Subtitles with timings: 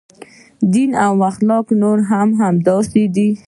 [0.73, 3.29] دین او اخلاق نورې هم همداسې دي.